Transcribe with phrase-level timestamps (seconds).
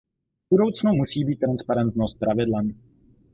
[0.45, 2.71] V budoucnu musí být transparentnost pravidlem.